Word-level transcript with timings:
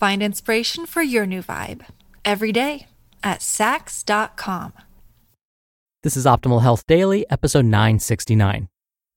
Find 0.00 0.22
inspiration 0.22 0.86
for 0.86 1.02
your 1.02 1.26
new 1.26 1.42
vibe 1.42 1.84
every 2.24 2.52
day 2.52 2.86
at 3.22 3.40
Saks.com. 3.40 4.72
This 6.02 6.16
is 6.16 6.24
Optimal 6.24 6.62
Health 6.62 6.86
Daily, 6.86 7.28
episode 7.28 7.66
969. 7.66 8.70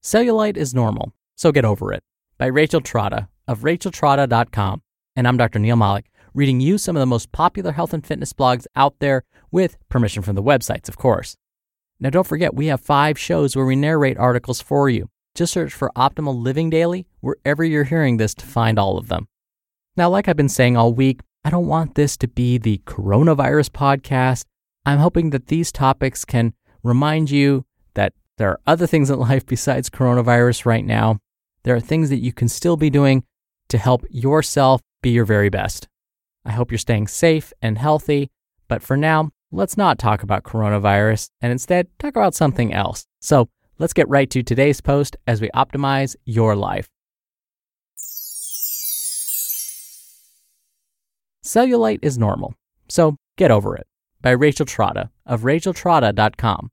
Cellulite 0.04 0.58
is 0.58 0.74
normal, 0.74 1.14
so 1.38 1.54
get 1.54 1.64
over 1.64 1.94
it. 1.94 2.04
By 2.38 2.48
Rachel 2.48 2.82
Trotta 2.82 3.30
of 3.48 3.62
racheltrotta.com. 3.62 4.82
And 5.16 5.26
I'm 5.26 5.38
Dr. 5.38 5.60
Neal 5.60 5.78
Malik, 5.78 6.12
reading 6.34 6.60
you 6.60 6.78
some 6.78 6.98
of 6.98 7.00
the 7.00 7.06
most 7.06 7.32
popular 7.32 7.72
health 7.72 7.94
and 7.94 8.06
fitness 8.06 8.34
blogs 8.34 8.68
out 8.76 8.96
there 9.00 9.24
with 9.52 9.78
permission 9.88 10.22
from 10.22 10.36
the 10.36 10.44
websites, 10.44 10.90
of 10.90 10.98
course. 10.98 11.38
Now, 12.02 12.10
don't 12.10 12.28
forget, 12.28 12.56
we 12.56 12.66
have 12.66 12.82
five 12.82 13.18
shows 13.18 13.56
where 13.56 13.66
we 13.66 13.78
narrate 13.78 14.18
articles 14.18 14.60
for 14.60 14.90
you. 14.90 15.08
Just 15.34 15.54
search 15.54 15.72
for 15.72 15.94
Optimal 15.96 16.38
Living 16.38 16.70
Daily 16.70 17.08
wherever 17.22 17.64
you're 17.64 17.86
hearing 17.86 18.18
this 18.18 18.34
to 18.34 18.46
find 18.46 18.78
all 18.78 18.98
of 18.98 19.08
them. 19.08 19.30
Now, 19.96 20.10
like 20.10 20.28
I've 20.28 20.36
been 20.36 20.50
saying 20.50 20.76
all 20.76 20.92
week, 20.92 21.22
I 21.46 21.52
don't 21.52 21.68
want 21.68 21.94
this 21.94 22.18
to 22.18 22.28
be 22.28 22.58
the 22.58 22.82
coronavirus 22.86 23.70
podcast. 23.70 24.46
I'm 24.88 24.98
hoping 24.98 25.30
that 25.30 25.48
these 25.48 25.72
topics 25.72 26.26
can 26.26 26.54
remind 26.82 27.30
you 27.30 27.66
that 27.94 28.14
there 28.38 28.50
are 28.50 28.60
other 28.66 28.88
things 28.88 29.12
in 29.12 29.20
life 29.32 29.46
besides 29.46 29.92
coronavirus 29.92 30.66
right 30.66 30.84
now. 30.84 31.20
There 31.64 31.76
are 31.76 31.80
things 31.80 32.10
that 32.10 32.18
you 32.18 32.34
can 32.34 32.50
still 32.50 32.76
be 32.76 32.90
doing 32.90 33.24
to 33.70 33.78
help 33.78 34.04
yourself 34.10 34.82
be 35.04 35.12
your 35.12 35.26
very 35.26 35.50
best. 35.50 35.88
I 36.44 36.52
hope 36.54 36.72
you're 36.72 36.80
staying 36.80 37.08
safe 37.08 37.54
and 37.62 37.78
healthy, 37.78 38.32
but 38.68 38.82
for 38.82 38.98
now, 38.98 39.30
let's 39.52 39.78
not 39.78 40.00
talk 40.00 40.24
about 40.24 40.44
coronavirus 40.44 41.30
and 41.40 41.52
instead 41.52 41.88
talk 42.00 42.16
about 42.16 42.34
something 42.34 42.74
else. 42.74 43.06
So 43.22 43.48
let's 43.78 43.94
get 43.94 44.10
right 44.10 44.30
to 44.32 44.42
today's 44.42 44.82
post 44.82 45.16
as 45.28 45.40
we 45.40 45.50
optimize 45.54 46.16
your 46.26 46.56
life. 46.56 46.90
Cellulite 51.44 52.00
is 52.02 52.18
normal, 52.18 52.56
so 52.88 53.18
get 53.38 53.52
over 53.52 53.76
it. 53.76 53.86
By 54.22 54.32
Rachel 54.32 54.66
Trotta 54.66 55.10
of 55.26 55.42
racheltrotta.com. 55.42 56.70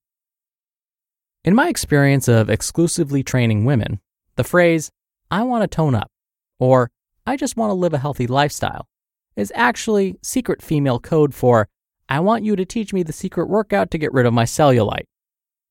In 1.44 1.54
my 1.54 1.68
experience 1.68 2.28
of 2.28 2.48
exclusively 2.48 3.24
training 3.24 3.64
women, 3.64 3.98
the 4.36 4.44
phrase, 4.44 4.92
I 5.30 5.42
want 5.42 5.62
to 5.62 5.68
tone 5.68 5.96
up, 5.96 6.10
or 6.60 6.90
I 7.26 7.36
just 7.36 7.56
want 7.56 7.70
to 7.70 7.74
live 7.74 7.94
a 7.94 7.98
healthy 7.98 8.28
lifestyle, 8.28 8.86
is 9.34 9.52
actually 9.56 10.16
secret 10.22 10.62
female 10.62 11.00
code 11.00 11.34
for, 11.34 11.66
I 12.08 12.20
want 12.20 12.44
you 12.44 12.54
to 12.54 12.64
teach 12.64 12.92
me 12.92 13.02
the 13.02 13.12
secret 13.12 13.48
workout 13.48 13.90
to 13.90 13.98
get 13.98 14.12
rid 14.12 14.26
of 14.26 14.34
my 14.34 14.44
cellulite. 14.44 15.06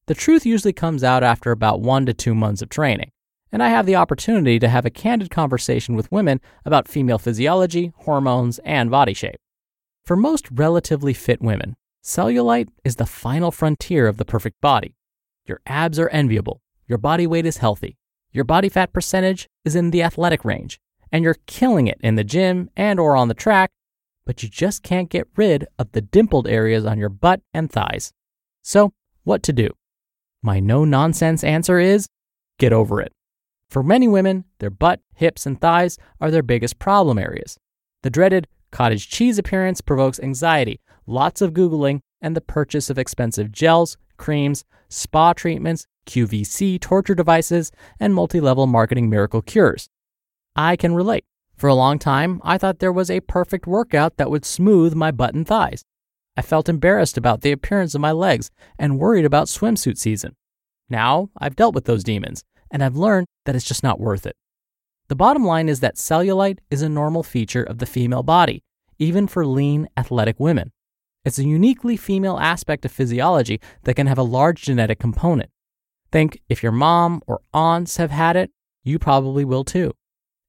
The 0.07 0.15
truth 0.15 0.45
usually 0.45 0.73
comes 0.73 1.03
out 1.05 1.23
after 1.23 1.51
about 1.51 1.79
one 1.79 2.05
to 2.05 2.13
two 2.13 2.35
months 2.35 2.61
of 2.61 2.69
training, 2.69 3.11
and 3.51 3.63
I 3.63 3.69
have 3.69 3.85
the 3.85 3.95
opportunity 3.95 4.59
to 4.59 4.69
have 4.69 4.85
a 4.85 4.91
candid 4.91 5.29
conversation 5.29 5.95
with 5.95 6.11
women 6.11 6.39
about 6.65 6.87
female 6.87 7.17
physiology, 7.17 7.91
hormones, 7.97 8.59
and 8.59 8.91
body 8.91 9.13
shape. 9.13 9.39
For 10.05 10.15
most 10.15 10.47
relatively 10.51 11.13
fit 11.13 11.41
women, 11.41 11.75
cellulite 12.03 12.69
is 12.83 12.95
the 12.95 13.05
final 13.05 13.51
frontier 13.51 14.07
of 14.07 14.17
the 14.17 14.25
perfect 14.25 14.61
body. 14.61 14.95
Your 15.45 15.61
abs 15.65 15.99
are 15.99 16.09
enviable, 16.09 16.61
your 16.87 16.97
body 16.97 17.27
weight 17.27 17.45
is 17.45 17.57
healthy, 17.57 17.97
your 18.31 18.43
body 18.43 18.69
fat 18.69 18.93
percentage 18.93 19.47
is 19.65 19.75
in 19.75 19.91
the 19.91 20.03
athletic 20.03 20.45
range, 20.45 20.79
and 21.11 21.23
you're 21.23 21.37
killing 21.47 21.87
it 21.87 21.99
in 22.01 22.15
the 22.15 22.23
gym 22.23 22.69
and 22.75 22.99
or 22.99 23.15
on 23.15 23.27
the 23.27 23.33
track, 23.33 23.71
but 24.25 24.43
you 24.43 24.49
just 24.49 24.83
can't 24.83 25.09
get 25.09 25.27
rid 25.35 25.65
of 25.79 25.91
the 25.91 26.01
dimpled 26.01 26.47
areas 26.47 26.85
on 26.85 26.99
your 26.99 27.09
butt 27.09 27.41
and 27.53 27.71
thighs. 27.71 28.13
So, 28.61 28.93
what 29.23 29.41
to 29.43 29.53
do? 29.53 29.69
My 30.41 30.59
no 30.59 30.85
nonsense 30.85 31.43
answer 31.43 31.79
is 31.79 32.07
get 32.57 32.71
over 32.71 33.01
it. 33.01 33.11
For 33.69 33.83
many 33.83 34.07
women, 34.07 34.45
their 34.57 34.71
butt, 34.71 35.01
hips, 35.13 35.45
and 35.45 35.61
thighs 35.61 35.97
are 36.19 36.31
their 36.31 36.41
biggest 36.41 36.79
problem 36.79 37.19
areas. 37.19 37.57
The 38.01 38.09
dreaded 38.09 38.47
cottage 38.71 39.09
cheese 39.09 39.37
appearance 39.37 39.81
provokes 39.81 40.19
anxiety, 40.19 40.79
lots 41.05 41.41
of 41.41 41.53
Googling, 41.53 41.99
and 42.21 42.35
the 42.35 42.41
purchase 42.41 42.89
of 42.89 42.97
expensive 42.97 43.51
gels, 43.51 43.97
creams, 44.17 44.65
spa 44.89 45.33
treatments, 45.33 45.85
QVC 46.07 46.79
torture 46.81 47.13
devices, 47.13 47.71
and 47.99 48.15
multi 48.15 48.41
level 48.41 48.65
marketing 48.65 49.09
miracle 49.09 49.41
cures. 49.41 49.87
I 50.55 50.75
can 50.75 50.95
relate. 50.95 51.25
For 51.55 51.67
a 51.67 51.75
long 51.75 51.99
time, 51.99 52.41
I 52.43 52.57
thought 52.57 52.79
there 52.79 52.91
was 52.91 53.11
a 53.11 53.19
perfect 53.19 53.67
workout 53.67 54.17
that 54.17 54.31
would 54.31 54.45
smooth 54.45 54.95
my 54.95 55.11
butt 55.11 55.35
and 55.35 55.45
thighs. 55.45 55.83
I 56.35 56.41
felt 56.41 56.69
embarrassed 56.69 57.17
about 57.17 57.41
the 57.41 57.51
appearance 57.51 57.93
of 57.93 58.01
my 58.01 58.13
legs 58.13 58.49
and 58.79 58.97
worried 58.97 59.25
about 59.25 59.47
swimsuit 59.47 59.97
season. 59.97 60.35
Now 60.89 61.29
I've 61.37 61.55
dealt 61.55 61.75
with 61.75 61.85
those 61.85 62.03
demons, 62.03 62.43
and 62.71 62.83
I've 62.83 62.95
learned 62.95 63.27
that 63.45 63.55
it's 63.55 63.67
just 63.67 63.83
not 63.83 63.99
worth 63.99 64.25
it. 64.25 64.35
The 65.07 65.15
bottom 65.15 65.43
line 65.43 65.69
is 65.69 65.79
that 65.79 65.95
cellulite 65.95 66.59
is 66.69 66.81
a 66.81 66.89
normal 66.89 67.23
feature 67.23 67.63
of 67.63 67.79
the 67.79 67.85
female 67.85 68.23
body, 68.23 68.61
even 68.99 69.27
for 69.27 69.45
lean, 69.45 69.87
athletic 69.97 70.39
women. 70.39 70.71
It's 71.25 71.39
a 71.39 71.43
uniquely 71.43 71.97
female 71.97 72.37
aspect 72.37 72.85
of 72.85 72.91
physiology 72.91 73.59
that 73.83 73.95
can 73.95 74.07
have 74.07 74.17
a 74.17 74.23
large 74.23 74.61
genetic 74.61 74.99
component. 74.99 75.49
Think 76.11 76.39
if 76.47 76.63
your 76.63 76.71
mom 76.71 77.21
or 77.27 77.41
aunts 77.53 77.97
have 77.97 78.11
had 78.11 78.35
it, 78.35 78.51
you 78.83 78.99
probably 78.99 79.43
will 79.45 79.63
too. 79.63 79.93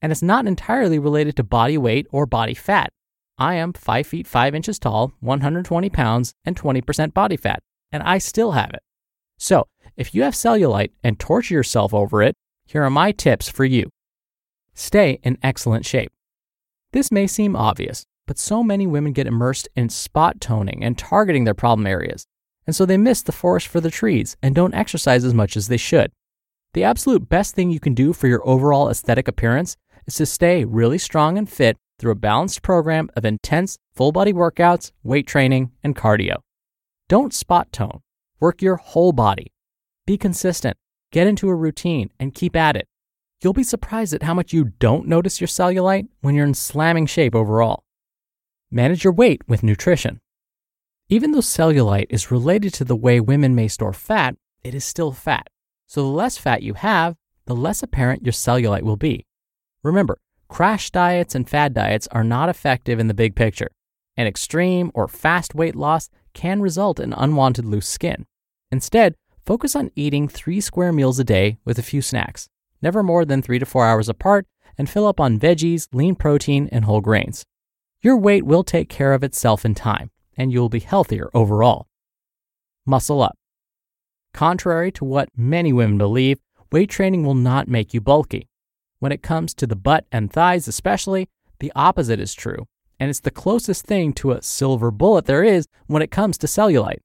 And 0.02 0.12
it's 0.12 0.22
not 0.22 0.46
entirely 0.46 0.98
related 0.98 1.36
to 1.36 1.42
body 1.42 1.76
weight 1.76 2.06
or 2.10 2.26
body 2.26 2.54
fat. 2.54 2.90
I 3.38 3.54
am 3.54 3.72
5 3.72 4.06
feet 4.06 4.26
5 4.26 4.54
inches 4.54 4.78
tall, 4.78 5.12
120 5.20 5.90
pounds, 5.90 6.34
and 6.44 6.54
20% 6.54 7.14
body 7.14 7.36
fat, 7.36 7.62
and 7.90 8.02
I 8.02 8.18
still 8.18 8.52
have 8.52 8.70
it. 8.74 8.82
So, 9.40 9.66
if 9.96 10.14
you 10.14 10.22
have 10.22 10.34
cellulite 10.34 10.90
and 11.02 11.18
torture 11.18 11.54
yourself 11.54 11.94
over 11.94 12.22
it, 12.22 12.34
here 12.66 12.84
are 12.84 12.90
my 12.90 13.10
tips 13.10 13.48
for 13.48 13.64
you. 13.64 13.88
Stay 14.74 15.18
in 15.22 15.38
excellent 15.42 15.86
shape. 15.86 16.12
This 16.92 17.10
may 17.10 17.26
seem 17.26 17.56
obvious, 17.56 18.04
but 18.26 18.38
so 18.38 18.62
many 18.62 18.86
women 18.86 19.14
get 19.14 19.26
immersed 19.26 19.66
in 19.74 19.88
spot 19.88 20.42
toning 20.42 20.84
and 20.84 20.96
targeting 20.98 21.44
their 21.44 21.54
problem 21.54 21.86
areas, 21.86 22.26
and 22.66 22.76
so 22.76 22.84
they 22.84 22.98
miss 22.98 23.22
the 23.22 23.32
forest 23.32 23.66
for 23.66 23.80
the 23.80 23.90
trees 23.90 24.36
and 24.42 24.54
don't 24.54 24.74
exercise 24.74 25.24
as 25.24 25.32
much 25.32 25.56
as 25.56 25.68
they 25.68 25.78
should. 25.78 26.12
The 26.74 26.84
absolute 26.84 27.30
best 27.30 27.54
thing 27.54 27.70
you 27.70 27.80
can 27.80 27.94
do 27.94 28.12
for 28.12 28.28
your 28.28 28.46
overall 28.46 28.90
aesthetic 28.90 29.26
appearance 29.26 29.74
is 30.06 30.16
to 30.16 30.26
stay 30.26 30.66
really 30.66 30.98
strong 30.98 31.38
and 31.38 31.48
fit 31.48 31.78
through 31.98 32.12
a 32.12 32.26
balanced 32.28 32.60
program 32.60 33.08
of 33.16 33.24
intense 33.24 33.78
full 33.94 34.12
body 34.12 34.34
workouts, 34.34 34.92
weight 35.02 35.26
training, 35.26 35.72
and 35.82 35.96
cardio. 35.96 36.36
Don't 37.08 37.32
spot 37.32 37.72
tone. 37.72 38.00
Work 38.40 38.62
your 38.62 38.76
whole 38.76 39.12
body. 39.12 39.52
Be 40.06 40.16
consistent. 40.16 40.78
Get 41.12 41.26
into 41.26 41.50
a 41.50 41.54
routine 41.54 42.10
and 42.18 42.34
keep 42.34 42.56
at 42.56 42.74
it. 42.74 42.88
You'll 43.42 43.52
be 43.52 43.62
surprised 43.62 44.14
at 44.14 44.22
how 44.22 44.32
much 44.32 44.52
you 44.52 44.72
don't 44.78 45.06
notice 45.06 45.40
your 45.40 45.48
cellulite 45.48 46.08
when 46.22 46.34
you're 46.34 46.46
in 46.46 46.54
slamming 46.54 47.06
shape 47.06 47.34
overall. 47.34 47.84
Manage 48.70 49.04
your 49.04 49.12
weight 49.12 49.42
with 49.46 49.62
nutrition. 49.62 50.20
Even 51.08 51.32
though 51.32 51.40
cellulite 51.40 52.06
is 52.08 52.30
related 52.30 52.72
to 52.74 52.84
the 52.84 52.96
way 52.96 53.20
women 53.20 53.54
may 53.54 53.68
store 53.68 53.92
fat, 53.92 54.36
it 54.62 54.74
is 54.74 54.84
still 54.84 55.12
fat. 55.12 55.48
So 55.86 56.02
the 56.02 56.08
less 56.08 56.38
fat 56.38 56.62
you 56.62 56.74
have, 56.74 57.16
the 57.46 57.56
less 57.56 57.82
apparent 57.82 58.24
your 58.24 58.32
cellulite 58.32 58.82
will 58.82 58.96
be. 58.96 59.26
Remember, 59.82 60.18
crash 60.48 60.90
diets 60.90 61.34
and 61.34 61.48
fad 61.48 61.74
diets 61.74 62.08
are 62.12 62.24
not 62.24 62.48
effective 62.48 62.98
in 62.98 63.08
the 63.08 63.14
big 63.14 63.34
picture, 63.34 63.70
and 64.16 64.28
extreme 64.28 64.90
or 64.94 65.08
fast 65.08 65.54
weight 65.54 65.74
loss 65.74 66.08
can 66.32 66.62
result 66.62 67.00
in 67.00 67.12
unwanted 67.12 67.64
loose 67.64 67.88
skin. 67.88 68.26
Instead, 68.72 69.14
focus 69.44 69.74
on 69.74 69.90
eating 69.96 70.28
three 70.28 70.60
square 70.60 70.92
meals 70.92 71.18
a 71.18 71.24
day 71.24 71.58
with 71.64 71.78
a 71.78 71.82
few 71.82 72.00
snacks, 72.00 72.48
never 72.80 73.02
more 73.02 73.24
than 73.24 73.42
three 73.42 73.58
to 73.58 73.66
four 73.66 73.84
hours 73.86 74.08
apart, 74.08 74.46
and 74.78 74.88
fill 74.88 75.06
up 75.06 75.20
on 75.20 75.38
veggies, 75.38 75.88
lean 75.92 76.14
protein, 76.14 76.68
and 76.70 76.84
whole 76.84 77.00
grains. 77.00 77.44
Your 78.00 78.16
weight 78.16 78.44
will 78.44 78.64
take 78.64 78.88
care 78.88 79.12
of 79.12 79.24
itself 79.24 79.64
in 79.64 79.74
time, 79.74 80.10
and 80.36 80.52
you'll 80.52 80.68
be 80.68 80.80
healthier 80.80 81.30
overall. 81.34 81.86
Muscle 82.86 83.22
up. 83.22 83.36
Contrary 84.32 84.90
to 84.92 85.04
what 85.04 85.28
many 85.36 85.72
women 85.72 85.98
believe, 85.98 86.38
weight 86.70 86.88
training 86.88 87.24
will 87.24 87.34
not 87.34 87.68
make 87.68 87.92
you 87.92 88.00
bulky. 88.00 88.48
When 89.00 89.12
it 89.12 89.22
comes 89.22 89.52
to 89.54 89.66
the 89.66 89.76
butt 89.76 90.06
and 90.12 90.32
thighs, 90.32 90.68
especially, 90.68 91.28
the 91.58 91.72
opposite 91.74 92.20
is 92.20 92.32
true, 92.32 92.66
and 92.98 93.10
it's 93.10 93.20
the 93.20 93.30
closest 93.30 93.84
thing 93.84 94.12
to 94.14 94.32
a 94.32 94.42
silver 94.42 94.90
bullet 94.90 95.26
there 95.26 95.42
is 95.42 95.66
when 95.88 96.02
it 96.02 96.10
comes 96.10 96.38
to 96.38 96.46
cellulite. 96.46 97.00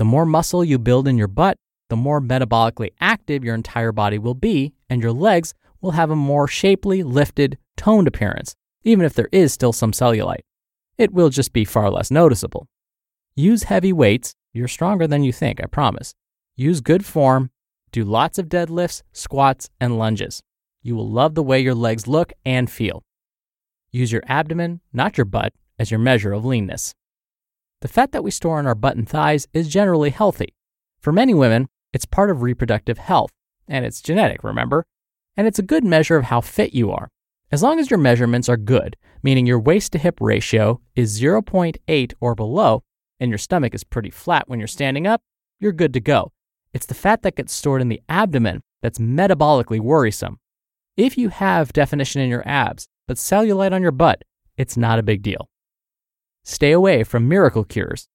The 0.00 0.06
more 0.06 0.24
muscle 0.24 0.64
you 0.64 0.78
build 0.78 1.06
in 1.06 1.18
your 1.18 1.28
butt, 1.28 1.58
the 1.90 1.94
more 1.94 2.22
metabolically 2.22 2.88
active 3.02 3.44
your 3.44 3.54
entire 3.54 3.92
body 3.92 4.16
will 4.16 4.32
be, 4.32 4.72
and 4.88 5.02
your 5.02 5.12
legs 5.12 5.52
will 5.82 5.90
have 5.90 6.10
a 6.10 6.16
more 6.16 6.48
shapely, 6.48 7.02
lifted, 7.02 7.58
toned 7.76 8.08
appearance, 8.08 8.56
even 8.82 9.04
if 9.04 9.12
there 9.12 9.28
is 9.30 9.52
still 9.52 9.74
some 9.74 9.92
cellulite. 9.92 10.40
It 10.96 11.12
will 11.12 11.28
just 11.28 11.52
be 11.52 11.66
far 11.66 11.90
less 11.90 12.10
noticeable. 12.10 12.66
Use 13.36 13.64
heavy 13.64 13.92
weights. 13.92 14.34
You're 14.54 14.68
stronger 14.68 15.06
than 15.06 15.22
you 15.22 15.34
think, 15.34 15.62
I 15.62 15.66
promise. 15.66 16.14
Use 16.56 16.80
good 16.80 17.04
form. 17.04 17.50
Do 17.92 18.02
lots 18.02 18.38
of 18.38 18.48
deadlifts, 18.48 19.02
squats, 19.12 19.68
and 19.82 19.98
lunges. 19.98 20.42
You 20.80 20.96
will 20.96 21.10
love 21.10 21.34
the 21.34 21.42
way 21.42 21.60
your 21.60 21.74
legs 21.74 22.06
look 22.06 22.32
and 22.46 22.70
feel. 22.70 23.02
Use 23.90 24.12
your 24.12 24.22
abdomen, 24.26 24.80
not 24.94 25.18
your 25.18 25.26
butt, 25.26 25.52
as 25.78 25.90
your 25.90 26.00
measure 26.00 26.32
of 26.32 26.46
leanness. 26.46 26.94
The 27.80 27.88
fat 27.88 28.12
that 28.12 28.22
we 28.22 28.30
store 28.30 28.60
in 28.60 28.66
our 28.66 28.74
butt 28.74 28.96
and 28.96 29.08
thighs 29.08 29.48
is 29.54 29.68
generally 29.68 30.10
healthy. 30.10 30.54
For 31.00 31.12
many 31.12 31.32
women, 31.32 31.68
it's 31.94 32.04
part 32.04 32.30
of 32.30 32.42
reproductive 32.42 32.98
health, 32.98 33.32
and 33.66 33.86
it's 33.86 34.02
genetic, 34.02 34.44
remember? 34.44 34.86
And 35.34 35.46
it's 35.46 35.58
a 35.58 35.62
good 35.62 35.84
measure 35.84 36.16
of 36.16 36.24
how 36.24 36.42
fit 36.42 36.74
you 36.74 36.90
are. 36.90 37.10
As 37.50 37.62
long 37.62 37.80
as 37.80 37.90
your 37.90 37.98
measurements 37.98 38.48
are 38.48 38.58
good, 38.58 38.96
meaning 39.22 39.46
your 39.46 39.58
waist 39.58 39.92
to 39.92 39.98
hip 39.98 40.18
ratio 40.20 40.80
is 40.94 41.20
0.8 41.20 42.12
or 42.20 42.34
below, 42.34 42.82
and 43.18 43.30
your 43.30 43.38
stomach 43.38 43.74
is 43.74 43.82
pretty 43.82 44.10
flat 44.10 44.48
when 44.48 44.60
you're 44.60 44.68
standing 44.68 45.06
up, 45.06 45.22
you're 45.58 45.72
good 45.72 45.94
to 45.94 46.00
go. 46.00 46.32
It's 46.72 46.86
the 46.86 46.94
fat 46.94 47.22
that 47.22 47.36
gets 47.36 47.52
stored 47.52 47.80
in 47.80 47.88
the 47.88 48.02
abdomen 48.08 48.62
that's 48.82 48.98
metabolically 48.98 49.80
worrisome. 49.80 50.38
If 50.96 51.18
you 51.18 51.30
have 51.30 51.72
definition 51.72 52.20
in 52.20 52.30
your 52.30 52.46
abs, 52.46 52.86
but 53.08 53.16
cellulite 53.16 53.72
on 53.72 53.82
your 53.82 53.90
butt, 53.90 54.22
it's 54.56 54.76
not 54.76 54.98
a 54.98 55.02
big 55.02 55.22
deal. 55.22 55.49
Stay 56.44 56.72
away 56.72 57.04
from 57.04 57.28
miracle 57.28 57.64
cures. 57.64 58.08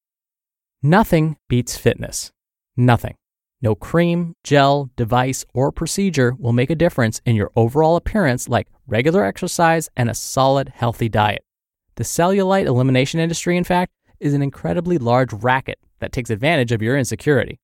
Nothing 0.82 1.38
beats 1.48 1.78
fitness. 1.78 2.32
Nothing. 2.76 3.16
No 3.62 3.74
cream, 3.74 4.36
gel, 4.44 4.90
device, 4.96 5.46
or 5.54 5.72
procedure 5.72 6.36
will 6.38 6.54
make 6.54 6.70
a 6.70 6.76
difference 6.76 7.22
in 7.26 7.36
your 7.36 7.52
overall 7.56 7.96
appearance 7.96 8.50
like 8.50 8.68
regular 8.86 9.24
exercise 9.24 9.90
and 9.96 10.10
a 10.10 10.14
solid, 10.14 10.70
healthy 10.70 11.10
diet. 11.10 11.44
The 11.96 12.04
cellulite 12.04 12.66
elimination 12.66 13.20
industry, 13.20 13.58
in 13.58 13.64
fact, 13.64 13.94
is 14.20 14.34
an 14.34 14.42
incredibly 14.42 14.98
large 14.98 15.34
racket 15.34 15.80
that 16.00 16.12
takes 16.12 16.30
advantage 16.30 16.72
of 16.72 16.82
your 16.82 16.98
insecurity. 16.98 17.60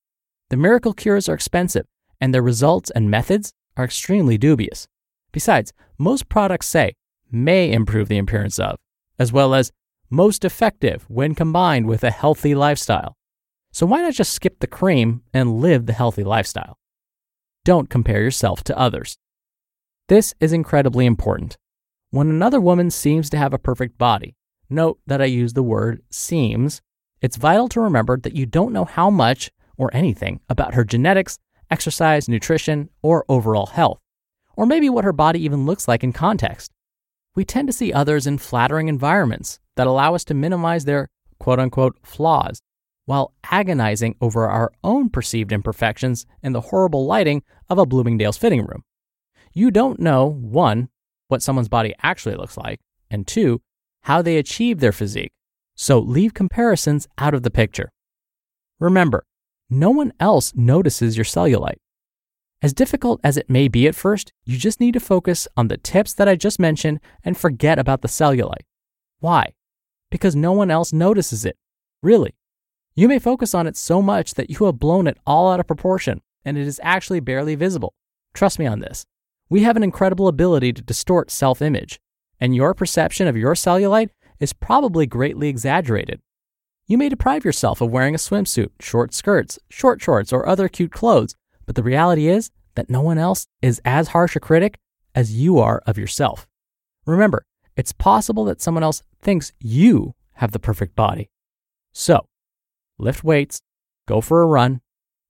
The 0.49 0.57
miracle 0.57 0.93
cures 0.93 1.27
are 1.29 1.33
expensive, 1.33 1.85
and 2.19 2.33
their 2.33 2.41
results 2.41 2.89
and 2.91 3.11
methods 3.11 3.51
are 3.77 3.85
extremely 3.85 4.37
dubious. 4.37 4.87
Besides, 5.31 5.73
most 5.97 6.29
products 6.29 6.67
say 6.67 6.93
may 7.31 7.71
improve 7.71 8.07
the 8.07 8.17
appearance 8.17 8.59
of, 8.59 8.77
as 9.19 9.31
well 9.31 9.53
as 9.53 9.71
most 10.11 10.43
effective 10.43 11.05
when 11.07 11.33
combined 11.33 11.87
with 11.87 12.03
a 12.03 12.11
healthy 12.11 12.53
lifestyle. 12.53 13.15
So 13.71 13.85
why 13.85 14.01
not 14.01 14.13
just 14.13 14.33
skip 14.33 14.59
the 14.59 14.67
cream 14.67 15.21
and 15.33 15.61
live 15.61 15.85
the 15.85 15.93
healthy 15.93 16.23
lifestyle? 16.23 16.77
Don't 17.63 17.89
compare 17.89 18.21
yourself 18.21 18.63
to 18.65 18.77
others. 18.77 19.17
This 20.09 20.33
is 20.41 20.51
incredibly 20.51 21.05
important. 21.05 21.57
When 22.09 22.29
another 22.29 22.59
woman 22.59 22.91
seems 22.91 23.29
to 23.29 23.37
have 23.37 23.53
a 23.53 23.57
perfect 23.57 23.97
body, 23.97 24.35
note 24.69 24.99
that 25.07 25.21
I 25.21 25.25
use 25.25 25.53
the 25.53 25.63
word 25.63 26.01
seems. 26.09 26.81
It's 27.21 27.37
vital 27.37 27.69
to 27.69 27.79
remember 27.79 28.17
that 28.17 28.35
you 28.35 28.45
don't 28.45 28.73
know 28.73 28.83
how 28.83 29.09
much 29.09 29.49
or 29.77 29.89
anything 29.93 30.41
about 30.49 30.73
her 30.73 30.83
genetics, 30.83 31.39
exercise, 31.69 32.27
nutrition, 32.27 32.89
or 33.01 33.23
overall 33.29 33.67
health, 33.67 34.01
or 34.57 34.65
maybe 34.65 34.89
what 34.89 35.05
her 35.05 35.13
body 35.13 35.41
even 35.45 35.65
looks 35.65 35.87
like 35.87 36.03
in 36.03 36.11
context. 36.11 36.71
We 37.33 37.45
tend 37.45 37.69
to 37.69 37.73
see 37.73 37.93
others 37.93 38.27
in 38.27 38.39
flattering 38.39 38.89
environments 38.89 39.60
that 39.75 39.87
allow 39.87 40.15
us 40.15 40.23
to 40.25 40.33
minimize 40.33 40.85
their 40.85 41.09
quote 41.39 41.59
unquote 41.59 41.97
flaws 42.03 42.61
while 43.05 43.33
agonizing 43.45 44.15
over 44.21 44.47
our 44.47 44.71
own 44.83 45.09
perceived 45.09 45.51
imperfections 45.51 46.25
in 46.43 46.53
the 46.53 46.61
horrible 46.61 47.05
lighting 47.05 47.43
of 47.69 47.77
a 47.77 47.85
Bloomingdale's 47.85 48.37
fitting 48.37 48.65
room. 48.65 48.83
You 49.53 49.71
don't 49.71 49.99
know, 49.99 50.25
one, 50.25 50.89
what 51.27 51.41
someone's 51.41 51.67
body 51.67 51.93
actually 52.01 52.35
looks 52.35 52.57
like, 52.57 52.79
and 53.09 53.27
two, 53.27 53.61
how 54.03 54.21
they 54.21 54.37
achieve 54.37 54.79
their 54.79 54.91
physique. 54.91 55.31
So 55.75 55.99
leave 55.99 56.33
comparisons 56.33 57.07
out 57.17 57.33
of 57.33 57.43
the 57.43 57.51
picture. 57.51 57.91
Remember, 58.79 59.25
no 59.69 59.89
one 59.89 60.13
else 60.19 60.53
notices 60.55 61.17
your 61.17 61.25
cellulite. 61.25 61.79
As 62.61 62.73
difficult 62.73 63.19
as 63.23 63.37
it 63.37 63.49
may 63.49 63.67
be 63.67 63.87
at 63.87 63.95
first, 63.95 64.31
you 64.45 64.57
just 64.57 64.79
need 64.79 64.93
to 64.93 64.99
focus 64.99 65.47
on 65.57 65.67
the 65.67 65.77
tips 65.77 66.13
that 66.13 66.27
I 66.27 66.35
just 66.35 66.59
mentioned 66.59 66.99
and 67.23 67.35
forget 67.35 67.79
about 67.79 68.01
the 68.01 68.07
cellulite. 68.07 68.65
Why? 69.19 69.53
Because 70.11 70.35
no 70.35 70.51
one 70.51 70.69
else 70.69 70.93
notices 70.93 71.43
it. 71.45 71.57
Really. 72.03 72.35
You 72.93 73.07
may 73.07 73.17
focus 73.17 73.55
on 73.55 73.65
it 73.65 73.75
so 73.75 74.01
much 74.01 74.35
that 74.35 74.51
you 74.51 74.65
have 74.67 74.77
blown 74.77 75.07
it 75.07 75.17
all 75.25 75.51
out 75.51 75.59
of 75.59 75.65
proportion 75.65 76.21
and 76.45 76.57
it 76.57 76.67
is 76.67 76.79
actually 76.83 77.19
barely 77.19 77.55
visible. 77.55 77.93
Trust 78.33 78.59
me 78.59 78.65
on 78.65 78.79
this. 78.79 79.05
We 79.49 79.63
have 79.63 79.75
an 79.75 79.83
incredible 79.83 80.27
ability 80.27 80.73
to 80.73 80.81
distort 80.81 81.29
self 81.29 81.61
image, 81.61 81.99
and 82.39 82.55
your 82.55 82.73
perception 82.73 83.27
of 83.27 83.37
your 83.37 83.53
cellulite 83.53 84.09
is 84.39 84.53
probably 84.53 85.05
greatly 85.05 85.49
exaggerated. 85.49 86.21
You 86.87 86.97
may 86.97 87.09
deprive 87.09 87.45
yourself 87.45 87.81
of 87.81 87.91
wearing 87.91 88.15
a 88.15 88.17
swimsuit, 88.17 88.69
short 88.79 89.13
skirts, 89.13 89.59
short 89.69 90.01
shorts, 90.01 90.33
or 90.33 90.47
other 90.47 90.67
cute 90.67 90.91
clothes, 90.91 91.35
but 91.65 91.75
the 91.75 91.83
reality 91.83 92.27
is 92.27 92.49
that 92.75 92.89
no 92.89 93.01
one 93.01 93.17
else 93.17 93.47
is 93.61 93.81
as 93.85 94.09
harsh 94.09 94.35
a 94.35 94.39
critic 94.39 94.79
as 95.13 95.35
you 95.35 95.59
are 95.59 95.83
of 95.85 95.97
yourself. 95.97 96.47
Remember, 97.05 97.45
it's 97.81 97.93
possible 97.93 98.45
that 98.45 98.61
someone 98.61 98.83
else 98.83 99.01
thinks 99.23 99.53
you 99.59 100.13
have 100.33 100.51
the 100.51 100.59
perfect 100.59 100.95
body. 100.95 101.31
So, 101.91 102.27
lift 102.99 103.23
weights, 103.23 103.63
go 104.07 104.21
for 104.21 104.43
a 104.43 104.45
run, 104.45 104.81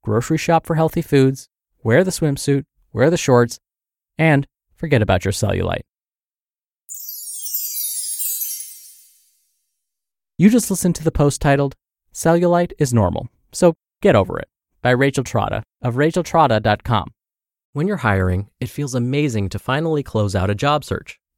grocery 0.03 0.37
shop 0.37 0.65
for 0.65 0.75
healthy 0.75 1.01
foods, 1.01 1.47
wear 1.81 2.03
the 2.03 2.11
swimsuit, 2.11 2.65
wear 2.91 3.09
the 3.09 3.15
shorts, 3.15 3.57
and 4.17 4.45
forget 4.75 5.01
about 5.01 5.23
your 5.23 5.31
cellulite. 5.31 5.83
You 10.37 10.49
just 10.49 10.69
listened 10.69 10.95
to 10.95 11.05
the 11.05 11.17
post 11.21 11.39
titled, 11.39 11.75
Cellulite 12.13 12.73
is 12.77 12.93
Normal, 12.93 13.29
so 13.53 13.75
get 14.01 14.17
over 14.17 14.37
it, 14.37 14.49
by 14.81 14.89
Rachel 14.89 15.23
Trotta 15.23 15.63
of 15.81 15.95
racheltrotta.com. 15.95 17.13
When 17.71 17.87
you're 17.87 18.03
hiring, 18.11 18.49
it 18.59 18.67
feels 18.67 18.93
amazing 18.93 19.47
to 19.49 19.57
finally 19.57 20.03
close 20.03 20.35
out 20.35 20.49
a 20.49 20.55
job 20.55 20.83
search. 20.83 21.20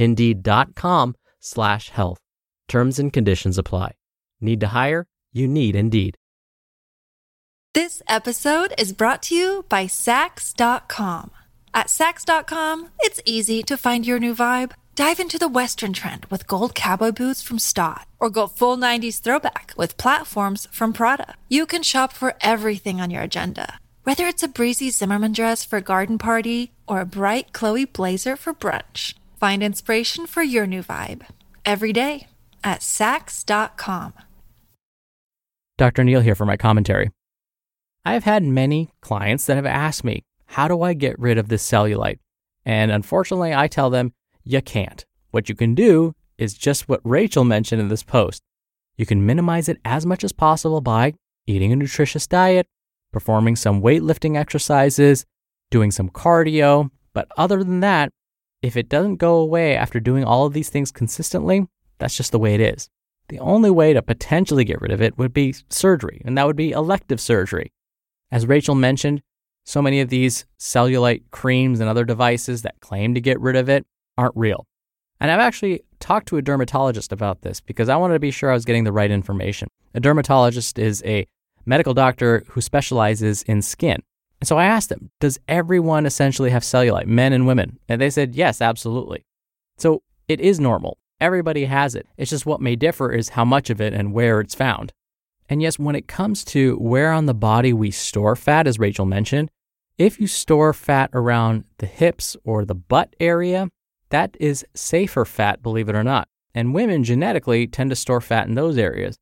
Indeed.com 0.00 1.14
slash 1.40 1.90
health. 1.90 2.18
Terms 2.68 2.98
and 2.98 3.12
conditions 3.12 3.58
apply. 3.58 3.92
Need 4.40 4.60
to 4.60 4.68
hire? 4.68 5.06
You 5.32 5.46
need 5.46 5.76
Indeed. 5.76 6.16
This 7.74 8.02
episode 8.08 8.74
is 8.78 8.92
brought 8.92 9.22
to 9.24 9.34
you 9.34 9.64
by 9.68 9.84
Saks.com. 9.84 11.30
At 11.72 11.86
Saks.com, 11.86 12.88
it's 13.00 13.20
easy 13.24 13.62
to 13.62 13.76
find 13.76 14.06
your 14.06 14.18
new 14.18 14.34
vibe. 14.34 14.72
Dive 14.96 15.20
into 15.20 15.38
the 15.38 15.48
Western 15.48 15.92
trend 15.92 16.26
with 16.26 16.48
gold 16.48 16.74
cowboy 16.74 17.12
boots 17.12 17.42
from 17.42 17.58
Staud, 17.58 18.06
or 18.18 18.28
go 18.28 18.46
full 18.46 18.76
90s 18.76 19.20
throwback 19.20 19.72
with 19.76 19.96
platforms 19.96 20.66
from 20.72 20.92
Prada. 20.92 21.34
You 21.48 21.64
can 21.66 21.82
shop 21.82 22.12
for 22.12 22.34
everything 22.40 23.00
on 23.00 23.10
your 23.10 23.22
agenda, 23.22 23.78
whether 24.04 24.26
it's 24.26 24.42
a 24.42 24.48
breezy 24.48 24.90
Zimmermann 24.90 25.32
dress 25.32 25.64
for 25.64 25.76
a 25.76 25.82
garden 25.92 26.18
party 26.18 26.72
or 26.88 27.00
a 27.00 27.06
bright 27.06 27.52
Chloe 27.52 27.84
blazer 27.84 28.34
for 28.34 28.52
brunch. 28.52 29.14
Find 29.40 29.62
inspiration 29.62 30.26
for 30.26 30.42
your 30.42 30.66
new 30.66 30.82
vibe 30.82 31.22
every 31.64 31.94
day 31.94 32.26
at 32.62 32.80
Saks.com. 32.80 34.12
Dr. 35.78 36.04
Neal 36.04 36.20
here 36.20 36.34
for 36.34 36.44
my 36.44 36.58
commentary. 36.58 37.10
I 38.04 38.12
have 38.12 38.24
had 38.24 38.42
many 38.42 38.90
clients 39.00 39.46
that 39.46 39.56
have 39.56 39.64
asked 39.64 40.04
me, 40.04 40.24
how 40.44 40.68
do 40.68 40.82
I 40.82 40.92
get 40.92 41.18
rid 41.18 41.38
of 41.38 41.48
this 41.48 41.66
cellulite? 41.66 42.18
And 42.66 42.90
unfortunately, 42.90 43.54
I 43.54 43.66
tell 43.66 43.88
them, 43.88 44.12
you 44.44 44.60
can't. 44.60 45.06
What 45.30 45.48
you 45.48 45.54
can 45.54 45.74
do 45.74 46.14
is 46.36 46.52
just 46.52 46.86
what 46.86 47.00
Rachel 47.02 47.44
mentioned 47.44 47.80
in 47.80 47.88
this 47.88 48.02
post. 48.02 48.42
You 48.98 49.06
can 49.06 49.24
minimize 49.24 49.70
it 49.70 49.78
as 49.86 50.04
much 50.04 50.22
as 50.22 50.32
possible 50.32 50.82
by 50.82 51.14
eating 51.46 51.72
a 51.72 51.76
nutritious 51.76 52.26
diet, 52.26 52.66
performing 53.10 53.56
some 53.56 53.80
weightlifting 53.80 54.36
exercises, 54.36 55.24
doing 55.70 55.90
some 55.90 56.10
cardio. 56.10 56.90
But 57.14 57.28
other 57.38 57.64
than 57.64 57.80
that, 57.80 58.12
if 58.62 58.76
it 58.76 58.88
doesn't 58.88 59.16
go 59.16 59.36
away 59.36 59.76
after 59.76 60.00
doing 60.00 60.24
all 60.24 60.46
of 60.46 60.52
these 60.52 60.68
things 60.68 60.92
consistently, 60.92 61.66
that's 61.98 62.16
just 62.16 62.32
the 62.32 62.38
way 62.38 62.54
it 62.54 62.60
is. 62.60 62.88
The 63.28 63.38
only 63.38 63.70
way 63.70 63.92
to 63.92 64.02
potentially 64.02 64.64
get 64.64 64.80
rid 64.80 64.90
of 64.90 65.00
it 65.00 65.16
would 65.16 65.32
be 65.32 65.54
surgery, 65.68 66.20
and 66.24 66.36
that 66.36 66.46
would 66.46 66.56
be 66.56 66.72
elective 66.72 67.20
surgery. 67.20 67.72
As 68.30 68.46
Rachel 68.46 68.74
mentioned, 68.74 69.22
so 69.64 69.80
many 69.80 70.00
of 70.00 70.08
these 70.08 70.46
cellulite 70.58 71.22
creams 71.30 71.80
and 71.80 71.88
other 71.88 72.04
devices 72.04 72.62
that 72.62 72.80
claim 72.80 73.14
to 73.14 73.20
get 73.20 73.40
rid 73.40 73.56
of 73.56 73.68
it 73.68 73.86
aren't 74.18 74.36
real. 74.36 74.66
And 75.20 75.30
I've 75.30 75.40
actually 75.40 75.82
talked 76.00 76.28
to 76.28 76.38
a 76.38 76.42
dermatologist 76.42 77.12
about 77.12 77.42
this 77.42 77.60
because 77.60 77.88
I 77.88 77.96
wanted 77.96 78.14
to 78.14 78.20
be 78.20 78.30
sure 78.30 78.50
I 78.50 78.54
was 78.54 78.64
getting 78.64 78.84
the 78.84 78.92
right 78.92 79.10
information. 79.10 79.68
A 79.94 80.00
dermatologist 80.00 80.78
is 80.78 81.02
a 81.04 81.26
medical 81.66 81.94
doctor 81.94 82.44
who 82.48 82.60
specializes 82.60 83.42
in 83.42 83.62
skin. 83.62 84.02
And 84.40 84.48
so 84.48 84.56
I 84.56 84.64
asked 84.64 84.88
them, 84.88 85.10
does 85.20 85.38
everyone 85.48 86.06
essentially 86.06 86.50
have 86.50 86.62
cellulite, 86.62 87.06
men 87.06 87.32
and 87.32 87.46
women? 87.46 87.78
And 87.88 88.00
they 88.00 88.10
said, 88.10 88.34
yes, 88.34 88.60
absolutely. 88.60 89.24
So 89.76 90.02
it 90.28 90.40
is 90.40 90.58
normal. 90.58 90.98
Everybody 91.20 91.66
has 91.66 91.94
it. 91.94 92.06
It's 92.16 92.30
just 92.30 92.46
what 92.46 92.62
may 92.62 92.76
differ 92.76 93.12
is 93.12 93.30
how 93.30 93.44
much 93.44 93.68
of 93.68 93.80
it 93.80 93.92
and 93.92 94.14
where 94.14 94.40
it's 94.40 94.54
found. 94.54 94.92
And 95.50 95.60
yes, 95.60 95.78
when 95.78 95.94
it 95.94 96.08
comes 96.08 96.44
to 96.46 96.76
where 96.76 97.12
on 97.12 97.26
the 97.26 97.34
body 97.34 97.72
we 97.72 97.90
store 97.90 98.36
fat, 98.36 98.66
as 98.66 98.78
Rachel 98.78 99.04
mentioned, 99.04 99.50
if 99.98 100.18
you 100.18 100.26
store 100.26 100.72
fat 100.72 101.10
around 101.12 101.64
the 101.76 101.86
hips 101.86 102.36
or 102.42 102.64
the 102.64 102.74
butt 102.74 103.14
area, 103.20 103.68
that 104.08 104.34
is 104.40 104.64
safer 104.74 105.26
fat, 105.26 105.62
believe 105.62 105.88
it 105.90 105.94
or 105.94 106.04
not. 106.04 106.28
And 106.54 106.72
women 106.72 107.04
genetically 107.04 107.66
tend 107.66 107.90
to 107.90 107.96
store 107.96 108.22
fat 108.22 108.48
in 108.48 108.54
those 108.54 108.78
areas. 108.78 109.18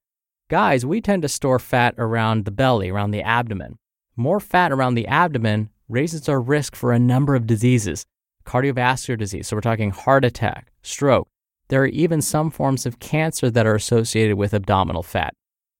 Guys, 0.49 0.87
we 0.87 1.01
tend 1.01 1.23
to 1.23 1.29
store 1.29 1.59
fat 1.59 1.95
around 1.99 2.45
the 2.45 2.53
belly, 2.53 2.91
around 2.91 3.11
the 3.11 3.23
abdomen. 3.23 3.79
More 4.19 4.41
fat 4.41 4.73
around 4.73 4.95
the 4.95 5.07
abdomen 5.07 5.71
raises 5.89 6.29
our 6.29 6.41
risk 6.41 6.75
for 6.75 6.93
a 6.93 6.99
number 6.99 7.37
of 7.37 7.47
diseases 7.47 8.05
cardiovascular 8.45 9.17
disease. 9.17 9.47
So 9.47 9.57
we're 9.57 9.61
talking 9.61 9.91
heart 9.91 10.25
attack, 10.25 10.73
stroke. 10.83 11.29
There 11.69 11.83
are 11.83 11.87
even 11.87 12.21
some 12.21 12.51
forms 12.51 12.85
of 12.85 12.99
cancer 12.99 13.49
that 13.51 13.67
are 13.67 13.77
associated 13.77 14.37
with 14.37 14.55
abdominal 14.55 15.05
fat. 15.05 15.35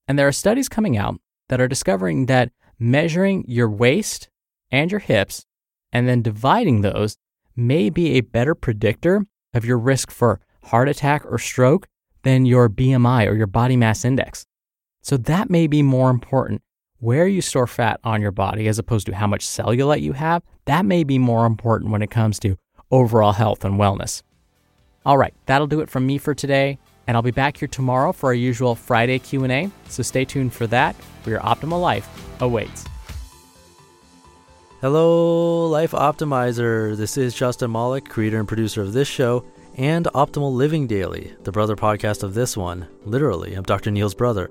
And 0.07 0.17
there 0.19 0.29
are 0.29 0.33
studies 0.33 0.69
coming 0.69 0.97
out 0.97 1.19
that 1.49 1.61
are 1.61 1.67
discovering 1.67 2.27
that 2.27 2.53
measuring 2.79 3.45
your 3.49 3.69
waist 3.69 4.29
and 4.71 4.91
your 4.91 5.01
hips 5.01 5.47
and 5.93 6.07
then 6.07 6.23
dividing 6.23 6.83
those 6.83 7.17
may 7.57 7.91
be 7.91 8.13
a 8.13 8.21
better 8.21 8.55
predictor 8.55 9.25
of 9.53 9.65
your 9.65 9.79
risk 9.79 10.13
for 10.13 10.41
heart 10.65 10.89
attack 10.89 11.25
or 11.27 11.39
stroke 11.39 11.89
than 12.23 12.47
your 12.47 12.69
BMI 12.69 13.27
or 13.27 13.35
your 13.35 13.47
body 13.49 13.77
mass 13.77 14.05
index. 14.05 14.47
So 15.03 15.17
that 15.17 15.51
may 15.51 15.67
be 15.67 15.83
more 15.83 16.11
important. 16.11 16.63
Where 17.01 17.29
you 17.29 17.43
store 17.43 17.69
fat 17.69 18.01
on 18.03 18.21
your 18.21 18.33
body 18.33 18.67
as 18.67 18.81
opposed 18.81 19.07
to 19.07 19.15
how 19.15 19.29
much 19.29 19.47
cellulite 19.47 20.03
you 20.03 20.15
have, 20.15 20.43
that 20.65 20.85
may 20.85 21.05
be 21.05 21.17
more 21.17 21.47
important 21.47 21.93
when 21.93 22.03
it 22.03 22.11
comes 22.11 22.41
to 22.41 22.57
overall 22.91 23.31
health 23.31 23.65
and 23.65 23.79
wellness. 23.79 24.23
All 25.07 25.17
right, 25.17 25.33
that'll 25.47 25.69
do 25.69 25.79
it 25.79 25.89
from 25.89 26.05
me 26.09 26.19
for 26.19 26.35
today, 26.35 26.77
and 27.07 27.17
I'll 27.17 27.23
be 27.23 27.31
back 27.31 27.57
here 27.57 27.69
tomorrow 27.69 28.11
for 28.11 28.31
our 28.31 28.35
usual 28.35 28.75
Friday 28.75 29.21
Q&A, 29.21 29.71
so 29.89 30.03
stay 30.03 30.25
tuned 30.25 30.53
for 30.53 30.67
that. 30.67 30.97
For 31.23 31.31
your 31.31 31.39
optimal 31.41 31.81
life 31.81 32.09
awaits. 32.41 32.85
Hello, 34.81 35.69
Life 35.69 35.93
Optimizer. 35.93 36.97
This 36.97 37.17
is 37.17 37.33
Justin 37.33 37.71
Malik, 37.71 38.09
creator 38.09 38.41
and 38.41 38.49
producer 38.49 38.83
of 38.83 38.93
this 38.93 39.07
show 39.07 39.45
and 39.77 40.07
Optimal 40.07 40.53
Living 40.53 40.89
Daily, 40.89 41.33
the 41.45 41.53
brother 41.53 41.77
podcast 41.77 42.25
of 42.25 42.35
this 42.35 42.57
one. 42.57 42.89
Literally, 43.05 43.55
I'm 43.55 43.63
Dr. 43.63 43.93
Neal's 43.93 44.15
brother. 44.15 44.51